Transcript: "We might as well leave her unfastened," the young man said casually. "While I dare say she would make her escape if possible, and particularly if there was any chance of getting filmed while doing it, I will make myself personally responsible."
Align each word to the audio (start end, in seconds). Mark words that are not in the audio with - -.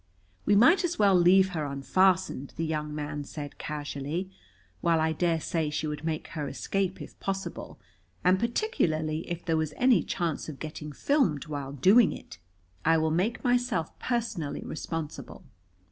"We 0.47 0.55
might 0.55 0.83
as 0.83 0.97
well 0.97 1.13
leave 1.13 1.49
her 1.49 1.63
unfastened," 1.63 2.53
the 2.57 2.65
young 2.65 2.95
man 2.95 3.23
said 3.23 3.59
casually. 3.59 4.31
"While 4.81 4.99
I 4.99 5.11
dare 5.11 5.39
say 5.39 5.69
she 5.69 5.85
would 5.85 6.03
make 6.03 6.29
her 6.29 6.47
escape 6.47 6.99
if 7.03 7.19
possible, 7.19 7.77
and 8.23 8.39
particularly 8.39 9.29
if 9.29 9.45
there 9.45 9.57
was 9.57 9.75
any 9.77 10.01
chance 10.01 10.49
of 10.49 10.57
getting 10.57 10.91
filmed 10.91 11.45
while 11.45 11.73
doing 11.73 12.11
it, 12.13 12.39
I 12.83 12.97
will 12.97 13.11
make 13.11 13.43
myself 13.43 13.91
personally 13.99 14.61
responsible." 14.61 15.43